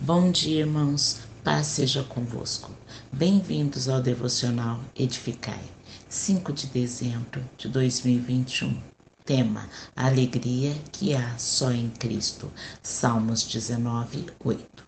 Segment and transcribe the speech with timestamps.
[0.00, 1.20] Bom dia, irmãos.
[1.42, 2.70] Paz seja convosco.
[3.10, 5.62] Bem-vindos ao devocional Edificai,
[6.06, 8.78] 5 de dezembro de 2021.
[9.24, 12.52] Tema: alegria que há só em Cristo.
[12.82, 14.84] Salmos 19, 8.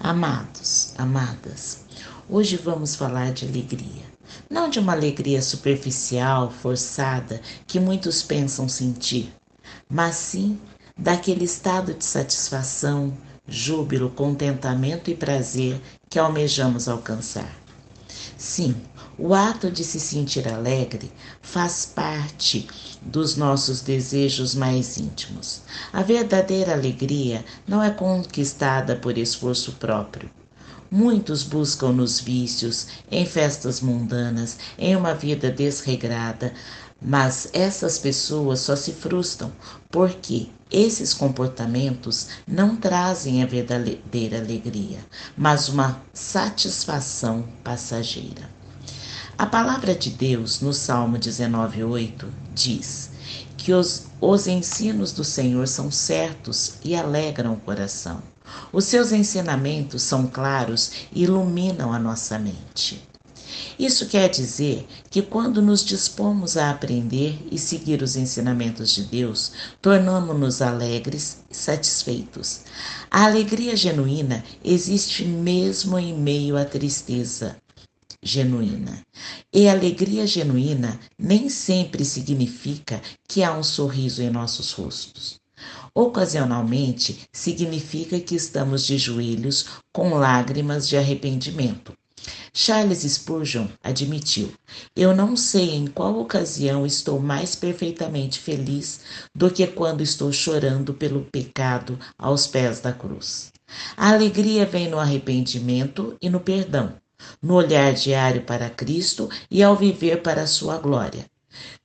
[0.00, 1.84] Amados, amadas,
[2.28, 4.02] hoje vamos falar de alegria.
[4.50, 9.32] Não de uma alegria superficial, forçada, que muitos pensam sentir,
[9.88, 10.58] mas sim
[10.98, 13.16] daquele estado de satisfação,
[13.50, 17.52] júbilo, contentamento e prazer que almejamos alcançar.
[18.38, 18.74] Sim,
[19.18, 22.66] o ato de se sentir alegre faz parte
[23.02, 25.60] dos nossos desejos mais íntimos.
[25.92, 30.30] A verdadeira alegria não é conquistada por esforço próprio.
[30.90, 36.52] Muitos buscam nos vícios, em festas mundanas, em uma vida desregrada,
[37.00, 39.52] mas essas pessoas só se frustram
[39.90, 45.00] porque esses comportamentos não trazem a verdadeira alegria,
[45.36, 48.48] mas uma satisfação passageira.
[49.36, 53.10] A palavra de Deus no Salmo 19:8 diz
[53.56, 58.22] que os, os ensinos do Senhor são certos e alegram o coração.
[58.72, 63.09] Os seus ensinamentos são claros e iluminam a nossa mente.
[63.78, 69.52] Isso quer dizer que quando nos dispomos a aprender e seguir os ensinamentos de Deus,
[69.80, 72.60] tornamos-nos alegres e satisfeitos.
[73.10, 77.56] A alegria genuína existe mesmo em meio à tristeza
[78.22, 79.04] genuína.
[79.52, 85.40] E alegria genuína nem sempre significa que há um sorriso em nossos rostos.
[85.94, 91.92] Ocasionalmente significa que estamos de joelhos com lágrimas de arrependimento
[92.52, 94.52] Charles Spurgeon admitiu:
[94.94, 99.00] Eu não sei em qual ocasião estou mais perfeitamente feliz
[99.34, 103.52] do que quando estou chorando pelo pecado aos pés da cruz.
[103.96, 106.94] A alegria vem no arrependimento e no perdão,
[107.40, 111.24] no olhar diário para Cristo e ao viver para a sua glória.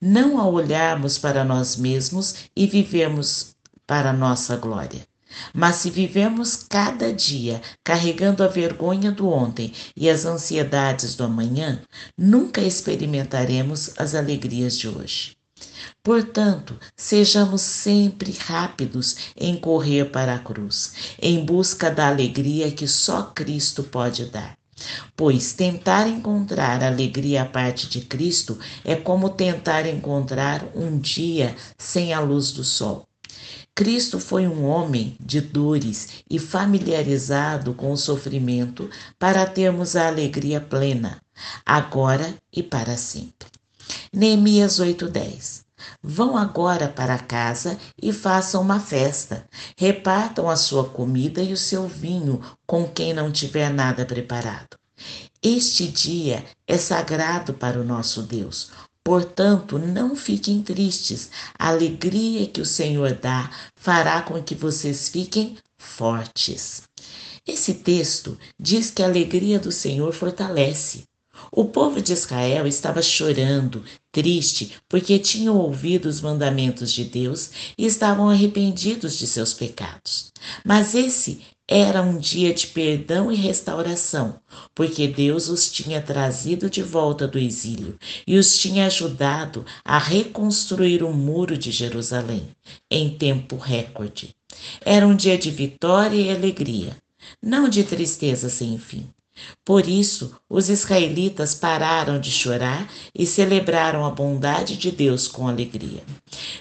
[0.00, 3.54] Não ao olharmos para nós mesmos e vivermos
[3.86, 5.06] para a nossa glória.
[5.52, 11.82] Mas se vivemos cada dia carregando a vergonha do ontem e as ansiedades do amanhã,
[12.16, 15.36] nunca experimentaremos as alegrias de hoje.
[16.02, 23.22] Portanto, sejamos sempre rápidos em correr para a cruz, em busca da alegria que só
[23.22, 24.56] Cristo pode dar.
[25.16, 32.12] Pois tentar encontrar alegria à parte de Cristo é como tentar encontrar um dia sem
[32.12, 33.06] a luz do sol.
[33.74, 38.88] Cristo foi um homem de dores e familiarizado com o sofrimento
[39.18, 41.20] para termos a alegria plena,
[41.66, 43.48] agora e para sempre.
[44.12, 45.64] Neemias 8:10
[46.02, 49.46] Vão agora para casa e façam uma festa.
[49.76, 54.78] Repartam a sua comida e o seu vinho com quem não tiver nada preparado.
[55.42, 58.70] Este dia é sagrado para o nosso Deus.
[59.04, 61.30] Portanto, não fiquem tristes.
[61.58, 66.82] A alegria que o Senhor dá fará com que vocês fiquem fortes.
[67.46, 71.04] Esse texto diz que a alegria do Senhor fortalece.
[71.50, 77.86] O povo de Israel estava chorando, triste, porque tinham ouvido os mandamentos de Deus e
[77.86, 80.32] estavam arrependidos de seus pecados.
[80.64, 84.38] Mas esse era um dia de perdão e restauração,
[84.74, 91.02] porque Deus os tinha trazido de volta do exílio e os tinha ajudado a reconstruir
[91.02, 92.50] o muro de Jerusalém
[92.90, 94.34] em tempo recorde.
[94.84, 96.96] Era um dia de vitória e alegria,
[97.42, 99.08] não de tristeza sem fim.
[99.64, 106.04] Por isso, os israelitas pararam de chorar e celebraram a bondade de Deus com alegria.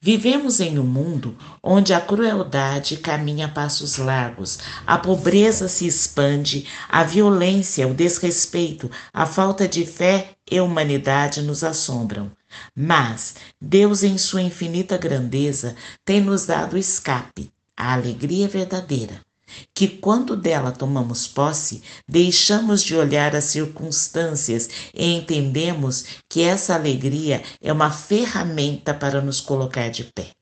[0.00, 6.66] Vivemos em um mundo onde a crueldade caminha a passos largos, a pobreza se expande,
[6.88, 12.30] a violência, o desrespeito, a falta de fé e humanidade nos assombram.
[12.74, 15.74] Mas Deus, em sua infinita grandeza,
[16.04, 19.26] tem nos dado escape, a alegria verdadeira
[19.74, 27.42] que quando dela tomamos posse, deixamos de olhar as circunstâncias e entendemos que essa alegria
[27.60, 30.32] é uma ferramenta para nos colocar de pé.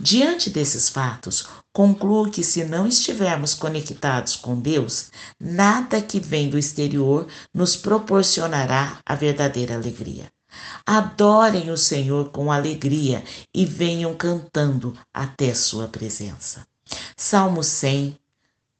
[0.00, 5.10] Diante desses fatos, concluo que se não estivermos conectados com Deus,
[5.40, 10.30] nada que vem do exterior nos proporcionará a verdadeira alegria.
[10.86, 16.64] Adorem o Senhor com alegria e venham cantando até sua presença.
[17.16, 18.18] Salmo 100,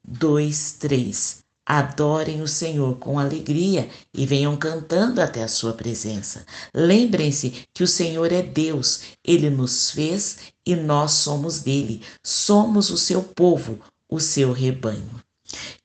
[0.05, 1.45] 2, 3.
[1.67, 6.47] Adorem o Senhor com alegria e venham cantando até a sua presença.
[6.73, 12.03] Lembrem-se que o Senhor é Deus, ele nos fez e nós somos dele.
[12.23, 13.79] Somos o seu povo,
[14.09, 15.23] o seu rebanho.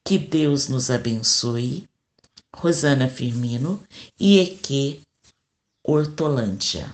[0.06, 1.86] Que Deus nos abençoe.
[2.56, 3.84] Rosana Firmino
[4.18, 5.02] e Eque
[5.84, 6.94] Hortolândia.